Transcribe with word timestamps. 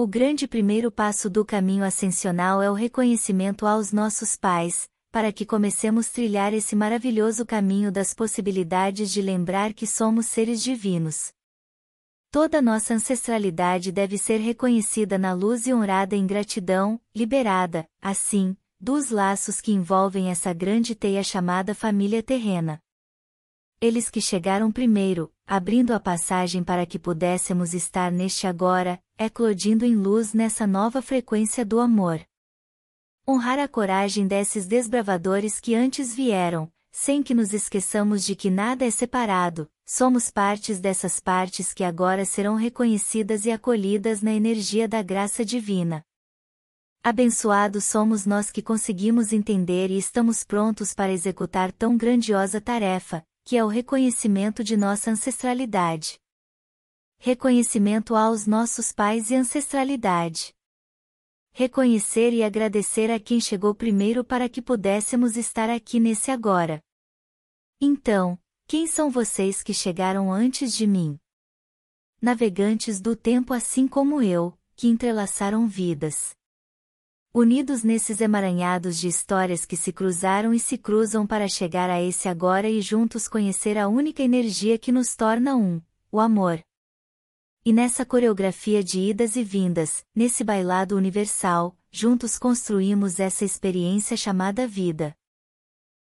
O 0.00 0.06
grande 0.06 0.46
primeiro 0.46 0.92
passo 0.92 1.28
do 1.28 1.44
caminho 1.44 1.82
ascensional 1.82 2.62
é 2.62 2.70
o 2.70 2.72
reconhecimento 2.72 3.66
aos 3.66 3.90
nossos 3.90 4.36
pais, 4.36 4.88
para 5.10 5.32
que 5.32 5.44
comecemos 5.44 6.06
trilhar 6.06 6.54
esse 6.54 6.76
maravilhoso 6.76 7.44
caminho 7.44 7.90
das 7.90 8.14
possibilidades 8.14 9.10
de 9.10 9.20
lembrar 9.20 9.74
que 9.74 9.88
somos 9.88 10.26
seres 10.26 10.62
divinos. 10.62 11.32
Toda 12.30 12.62
nossa 12.62 12.94
ancestralidade 12.94 13.90
deve 13.90 14.16
ser 14.18 14.38
reconhecida 14.38 15.18
na 15.18 15.32
luz 15.32 15.66
e 15.66 15.74
honrada 15.74 16.14
em 16.14 16.28
gratidão, 16.28 17.00
liberada, 17.12 17.84
assim, 18.00 18.56
dos 18.78 19.10
laços 19.10 19.60
que 19.60 19.72
envolvem 19.72 20.30
essa 20.30 20.52
grande 20.52 20.94
teia 20.94 21.24
chamada 21.24 21.74
família 21.74 22.22
terrena. 22.22 22.80
Eles 23.80 24.10
que 24.10 24.20
chegaram 24.20 24.72
primeiro, 24.72 25.32
abrindo 25.46 25.92
a 25.92 26.00
passagem 26.00 26.64
para 26.64 26.84
que 26.84 26.98
pudéssemos 26.98 27.74
estar 27.74 28.10
neste 28.10 28.44
agora, 28.44 29.00
eclodindo 29.16 29.84
em 29.84 29.94
luz 29.94 30.32
nessa 30.32 30.66
nova 30.66 31.00
frequência 31.00 31.64
do 31.64 31.78
amor. 31.78 32.20
Honrar 33.26 33.60
a 33.60 33.68
coragem 33.68 34.26
desses 34.26 34.66
desbravadores 34.66 35.60
que 35.60 35.76
antes 35.76 36.12
vieram, 36.12 36.72
sem 36.90 37.22
que 37.22 37.32
nos 37.32 37.52
esqueçamos 37.52 38.24
de 38.24 38.34
que 38.34 38.50
nada 38.50 38.84
é 38.84 38.90
separado, 38.90 39.70
somos 39.86 40.28
partes 40.28 40.80
dessas 40.80 41.20
partes 41.20 41.72
que 41.72 41.84
agora 41.84 42.24
serão 42.24 42.56
reconhecidas 42.56 43.46
e 43.46 43.52
acolhidas 43.52 44.20
na 44.20 44.32
energia 44.32 44.88
da 44.88 45.02
graça 45.02 45.44
divina. 45.44 46.02
Abençoados 47.00 47.84
somos 47.84 48.26
nós 48.26 48.50
que 48.50 48.60
conseguimos 48.60 49.32
entender 49.32 49.88
e 49.88 49.98
estamos 49.98 50.42
prontos 50.42 50.92
para 50.92 51.12
executar 51.12 51.70
tão 51.70 51.96
grandiosa 51.96 52.60
tarefa, 52.60 53.24
que 53.48 53.56
é 53.56 53.64
o 53.64 53.68
reconhecimento 53.68 54.62
de 54.62 54.76
nossa 54.76 55.10
ancestralidade. 55.10 56.20
Reconhecimento 57.16 58.14
aos 58.14 58.46
nossos 58.46 58.92
pais 58.92 59.30
e 59.30 59.34
ancestralidade 59.34 60.54
reconhecer 61.58 62.32
e 62.32 62.44
agradecer 62.44 63.10
a 63.10 63.18
quem 63.18 63.40
chegou 63.40 63.74
primeiro 63.74 64.22
para 64.22 64.48
que 64.48 64.62
pudéssemos 64.62 65.36
estar 65.36 65.68
aqui 65.68 65.98
nesse 65.98 66.30
agora. 66.30 66.80
Então, 67.80 68.38
quem 68.68 68.86
são 68.86 69.10
vocês 69.10 69.60
que 69.60 69.74
chegaram 69.74 70.32
antes 70.32 70.72
de 70.72 70.86
mim? 70.86 71.18
Navegantes 72.22 73.00
do 73.00 73.16
tempo 73.16 73.52
assim 73.52 73.88
como 73.88 74.22
eu, 74.22 74.56
que 74.76 74.86
entrelaçaram 74.86 75.66
vidas. 75.66 76.37
Unidos 77.32 77.82
nesses 77.82 78.22
emaranhados 78.22 78.98
de 78.98 79.06
histórias 79.06 79.66
que 79.66 79.76
se 79.76 79.92
cruzaram 79.92 80.54
e 80.54 80.58
se 80.58 80.78
cruzam 80.78 81.26
para 81.26 81.46
chegar 81.46 81.90
a 81.90 82.00
esse 82.00 82.26
agora 82.26 82.70
e 82.70 82.80
juntos 82.80 83.28
conhecer 83.28 83.76
a 83.76 83.86
única 83.86 84.22
energia 84.22 84.78
que 84.78 84.90
nos 84.90 85.14
torna 85.14 85.54
um, 85.54 85.80
o 86.10 86.20
amor. 86.20 86.62
E 87.66 87.72
nessa 87.72 88.06
coreografia 88.06 88.82
de 88.82 88.98
idas 88.98 89.36
e 89.36 89.44
vindas, 89.44 90.06
nesse 90.14 90.42
bailado 90.42 90.96
universal, 90.96 91.76
juntos 91.90 92.38
construímos 92.38 93.20
essa 93.20 93.44
experiência 93.44 94.16
chamada 94.16 94.66
vida. 94.66 95.14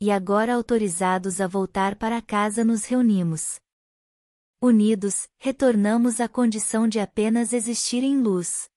E 0.00 0.10
agora 0.10 0.54
autorizados 0.54 1.42
a 1.42 1.46
voltar 1.46 1.94
para 1.96 2.22
casa 2.22 2.64
nos 2.64 2.86
reunimos. 2.86 3.60
Unidos, 4.62 5.28
retornamos 5.38 6.20
à 6.22 6.28
condição 6.28 6.88
de 6.88 6.98
apenas 6.98 7.52
existir 7.52 8.02
em 8.02 8.18
luz. 8.18 8.71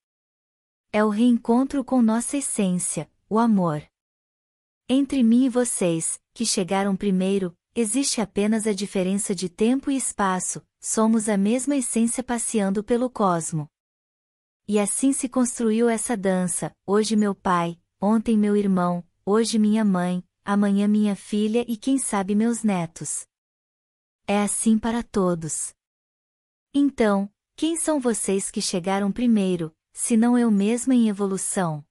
É 0.98 1.04
o 1.04 1.10
reencontro 1.10 1.84
com 1.84 2.02
nossa 2.02 2.38
essência, 2.38 3.12
o 3.30 3.38
amor. 3.38 3.84
Entre 4.88 5.24
mim 5.24 5.44
e 5.44 5.50
vocês, 5.50 6.22
que 6.34 6.46
chegaram 6.46 6.96
primeiro, 6.96 7.54
existe 7.76 8.22
apenas 8.22 8.66
a 8.66 8.72
diferença 8.72 9.36
de 9.36 9.50
tempo 9.50 9.92
e 9.92 9.98
espaço, 9.98 10.66
somos 10.80 11.28
a 11.28 11.36
mesma 11.36 11.76
essência 11.76 12.24
passeando 12.24 12.82
pelo 12.82 13.10
cosmo. 13.10 13.70
E 14.66 14.80
assim 14.80 15.12
se 15.12 15.28
construiu 15.28 15.90
essa 15.90 16.16
dança, 16.16 16.74
hoje 16.88 17.18
meu 17.18 17.36
pai, 17.36 17.78
ontem 18.00 18.38
meu 18.38 18.56
irmão, 18.56 19.06
hoje 19.26 19.60
minha 19.60 19.84
mãe, 19.84 20.24
amanhã 20.46 20.88
minha 20.88 21.14
filha 21.14 21.66
e 21.68 21.76
quem 21.76 21.98
sabe 21.98 22.34
meus 22.36 22.64
netos. 22.64 23.28
É 24.26 24.42
assim 24.42 24.80
para 24.80 25.04
todos. 25.04 25.74
Então, 26.74 27.30
quem 27.58 27.76
são 27.76 28.00
vocês 28.00 28.50
que 28.50 28.62
chegaram 28.62 29.12
primeiro, 29.12 29.75
se 29.98 30.18
não 30.18 30.38
eu 30.38 30.52
mesma 30.52 30.94
em 30.94 31.08
evolução? 31.08 31.82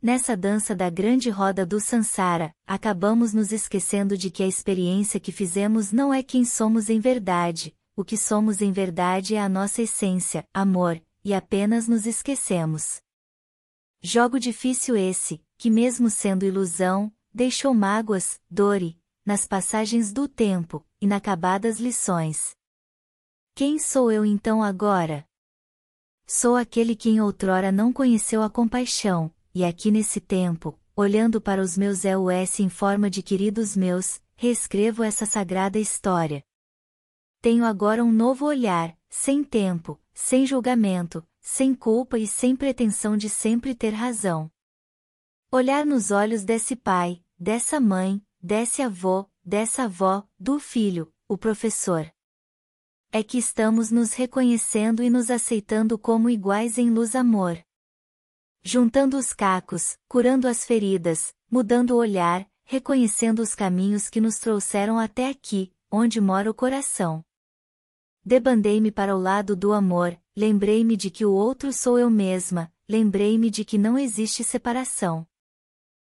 Nessa 0.00 0.36
dança 0.36 0.76
da 0.76 0.88
grande 0.88 1.28
roda 1.28 1.66
do 1.66 1.80
Sansara, 1.80 2.54
acabamos 2.64 3.34
nos 3.34 3.50
esquecendo 3.50 4.16
de 4.16 4.30
que 4.30 4.44
a 4.44 4.46
experiência 4.46 5.18
que 5.18 5.32
fizemos 5.32 5.90
não 5.90 6.14
é 6.14 6.22
quem 6.22 6.44
somos 6.44 6.88
em 6.88 7.00
verdade, 7.00 7.76
o 7.96 8.04
que 8.04 8.16
somos 8.16 8.62
em 8.62 8.70
verdade 8.70 9.34
é 9.34 9.40
a 9.40 9.48
nossa 9.48 9.82
essência, 9.82 10.46
amor, 10.54 11.02
e 11.24 11.34
apenas 11.34 11.88
nos 11.88 12.06
esquecemos. 12.06 13.02
Jogo 14.00 14.38
difícil 14.38 14.96
esse, 14.96 15.42
que 15.58 15.68
mesmo 15.68 16.08
sendo 16.08 16.44
ilusão, 16.44 17.12
deixou 17.34 17.74
mágoas, 17.74 18.40
dore, 18.48 18.96
nas 19.26 19.48
passagens 19.48 20.12
do 20.12 20.28
tempo, 20.28 20.86
inacabadas 21.00 21.80
lições. 21.80 22.54
Quem 23.52 23.80
sou 23.80 24.12
eu 24.12 24.24
então 24.24 24.62
agora? 24.62 25.28
Sou 26.32 26.54
aquele 26.54 26.94
que 26.94 27.10
em 27.10 27.20
outrora 27.20 27.72
não 27.72 27.92
conheceu 27.92 28.40
a 28.40 28.48
compaixão, 28.48 29.34
e 29.52 29.64
aqui 29.64 29.90
nesse 29.90 30.20
tempo, 30.20 30.78
olhando 30.94 31.40
para 31.40 31.60
os 31.60 31.76
meus 31.76 32.04
EUS 32.04 32.60
em 32.60 32.68
forma 32.68 33.10
de 33.10 33.20
queridos 33.20 33.76
meus, 33.76 34.22
reescrevo 34.36 35.02
essa 35.02 35.26
sagrada 35.26 35.76
história. 35.76 36.44
Tenho 37.42 37.64
agora 37.64 38.04
um 38.04 38.12
novo 38.12 38.46
olhar, 38.46 38.96
sem 39.08 39.42
tempo, 39.42 40.00
sem 40.14 40.46
julgamento, 40.46 41.26
sem 41.40 41.74
culpa 41.74 42.16
e 42.16 42.28
sem 42.28 42.54
pretensão 42.54 43.16
de 43.16 43.28
sempre 43.28 43.74
ter 43.74 43.90
razão. 43.90 44.48
Olhar 45.50 45.84
nos 45.84 46.12
olhos 46.12 46.44
desse 46.44 46.76
pai, 46.76 47.24
dessa 47.36 47.80
mãe, 47.80 48.24
desse 48.40 48.82
avô, 48.82 49.28
dessa 49.44 49.82
avó, 49.82 50.24
do 50.38 50.60
filho, 50.60 51.12
o 51.26 51.36
professor. 51.36 52.08
É 53.12 53.24
que 53.24 53.38
estamos 53.38 53.90
nos 53.90 54.12
reconhecendo 54.12 55.02
e 55.02 55.10
nos 55.10 55.32
aceitando 55.32 55.98
como 55.98 56.30
iguais 56.30 56.78
em 56.78 56.90
luz 56.90 57.16
amor. 57.16 57.58
Juntando 58.62 59.18
os 59.18 59.32
cacos, 59.32 59.98
curando 60.06 60.46
as 60.46 60.64
feridas, 60.64 61.34
mudando 61.50 61.90
o 61.90 61.96
olhar, 61.96 62.48
reconhecendo 62.62 63.40
os 63.40 63.52
caminhos 63.52 64.08
que 64.08 64.20
nos 64.20 64.38
trouxeram 64.38 64.96
até 64.96 65.28
aqui, 65.28 65.72
onde 65.90 66.20
mora 66.20 66.48
o 66.48 66.54
coração. 66.54 67.24
Debandei-me 68.24 68.92
para 68.92 69.16
o 69.16 69.18
lado 69.18 69.56
do 69.56 69.72
amor, 69.72 70.16
lembrei-me 70.36 70.96
de 70.96 71.10
que 71.10 71.26
o 71.26 71.32
outro 71.32 71.72
sou 71.72 71.98
eu 71.98 72.08
mesma, 72.08 72.72
lembrei-me 72.88 73.50
de 73.50 73.64
que 73.64 73.76
não 73.76 73.98
existe 73.98 74.44
separação. 74.44 75.26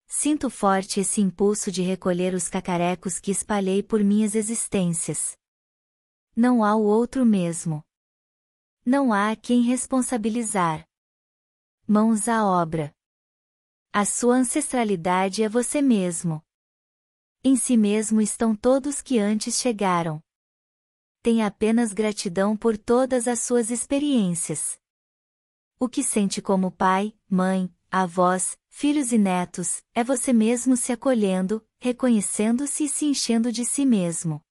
Sinto 0.07 0.49
forte 0.49 0.99
esse 0.99 1.21
impulso 1.21 1.71
de 1.71 1.83
recolher 1.83 2.33
os 2.33 2.49
cacarecos 2.49 3.17
que 3.17 3.31
espalhei 3.31 3.81
por 3.81 4.03
minhas 4.03 4.35
existências. 4.35 5.39
Não 6.35 6.63
há 6.63 6.75
o 6.75 6.83
outro 6.83 7.25
mesmo. 7.25 7.83
Não 8.85 9.13
há 9.13 9.35
quem 9.35 9.63
responsabilizar. 9.63 10.87
Mãos 11.87 12.27
à 12.27 12.45
obra. 12.45 12.95
A 13.93 14.05
sua 14.05 14.35
ancestralidade 14.35 15.43
é 15.43 15.49
você 15.49 15.81
mesmo. 15.81 16.43
Em 17.43 17.55
si 17.55 17.75
mesmo 17.75 18.21
estão 18.21 18.55
todos 18.55 19.01
que 19.01 19.19
antes 19.19 19.59
chegaram 19.59 20.23
tem 21.21 21.43
apenas 21.43 21.93
gratidão 21.93 22.57
por 22.57 22.77
todas 22.77 23.27
as 23.27 23.39
suas 23.41 23.69
experiências. 23.69 24.79
O 25.79 25.87
que 25.87 26.03
sente 26.03 26.41
como 26.41 26.71
pai, 26.71 27.15
mãe, 27.29 27.73
avós, 27.91 28.57
filhos 28.67 29.11
e 29.11 29.17
netos, 29.17 29.83
é 29.93 30.03
você 30.03 30.33
mesmo 30.33 30.75
se 30.75 30.91
acolhendo, 30.91 31.65
reconhecendo-se 31.79 32.85
e 32.85 32.89
se 32.89 33.05
enchendo 33.05 33.51
de 33.51 33.65
si 33.65 33.85
mesmo. 33.85 34.43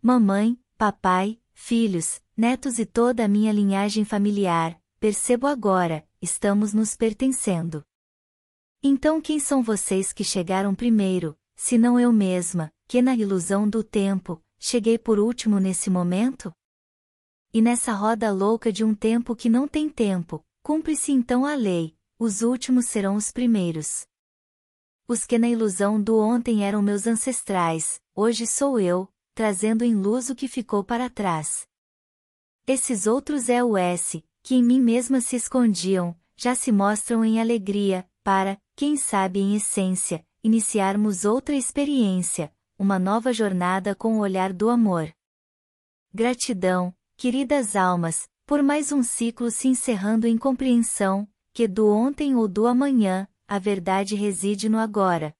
Mamãe, 0.00 0.58
papai, 0.82 1.40
filhos, 1.52 2.20
netos 2.36 2.80
e 2.80 2.84
toda 2.84 3.24
a 3.24 3.28
minha 3.28 3.52
linhagem 3.52 4.04
familiar, 4.04 4.76
percebo 4.98 5.46
agora, 5.46 6.04
estamos 6.20 6.74
nos 6.74 6.96
pertencendo. 6.96 7.84
Então 8.82 9.20
quem 9.20 9.38
são 9.38 9.62
vocês 9.62 10.12
que 10.12 10.24
chegaram 10.24 10.74
primeiro, 10.74 11.38
se 11.54 11.78
não 11.78 12.00
eu 12.00 12.12
mesma, 12.12 12.68
que 12.88 13.00
na 13.00 13.14
ilusão 13.14 13.70
do 13.70 13.84
tempo, 13.84 14.42
cheguei 14.58 14.98
por 14.98 15.20
último 15.20 15.60
nesse 15.60 15.88
momento? 15.88 16.52
E 17.54 17.62
nessa 17.62 17.92
roda 17.92 18.32
louca 18.32 18.72
de 18.72 18.82
um 18.82 18.92
tempo 18.92 19.36
que 19.36 19.48
não 19.48 19.68
tem 19.68 19.88
tempo, 19.88 20.44
cumpre-se 20.64 21.12
então 21.12 21.46
a 21.46 21.54
lei, 21.54 21.96
os 22.18 22.42
últimos 22.42 22.86
serão 22.86 23.14
os 23.14 23.30
primeiros. 23.30 24.04
Os 25.06 25.24
que 25.26 25.38
na 25.38 25.48
ilusão 25.48 26.02
do 26.02 26.18
ontem 26.18 26.64
eram 26.64 26.82
meus 26.82 27.06
ancestrais, 27.06 28.00
hoje 28.16 28.48
sou 28.48 28.80
eu, 28.80 29.08
trazendo 29.34 29.84
em 29.84 29.94
luz 29.94 30.30
o 30.30 30.34
que 30.34 30.48
ficou 30.48 30.84
para 30.84 31.08
trás. 31.10 31.66
Esses 32.66 33.06
outros 33.06 33.48
é 33.48 33.62
o 33.62 33.76
S, 33.76 34.24
que 34.42 34.54
em 34.54 34.62
mim 34.62 34.80
mesma 34.80 35.20
se 35.20 35.36
escondiam, 35.36 36.16
já 36.36 36.54
se 36.54 36.70
mostram 36.70 37.24
em 37.24 37.40
alegria, 37.40 38.08
para, 38.22 38.60
quem 38.76 38.96
sabe 38.96 39.40
em 39.40 39.56
essência, 39.56 40.24
iniciarmos 40.42 41.24
outra 41.24 41.54
experiência, 41.54 42.52
uma 42.78 42.98
nova 42.98 43.32
jornada 43.32 43.94
com 43.94 44.16
o 44.16 44.20
olhar 44.20 44.52
do 44.52 44.68
amor. 44.68 45.12
Gratidão, 46.12 46.94
queridas 47.16 47.74
almas, 47.74 48.28
Por 48.44 48.62
mais 48.62 48.92
um 48.92 49.02
ciclo 49.02 49.50
se 49.50 49.68
encerrando 49.68 50.26
em 50.26 50.36
compreensão, 50.36 51.26
que 51.54 51.68
do 51.68 51.88
ontem 51.88 52.34
ou 52.34 52.48
do 52.48 52.66
amanhã, 52.66 53.26
a 53.46 53.58
verdade 53.58 54.14
reside 54.14 54.68
no 54.68 54.78
agora. 54.78 55.34